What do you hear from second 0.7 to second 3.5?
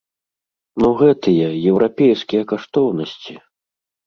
Ну гэтыя, еўрапейскія каштоўнасці!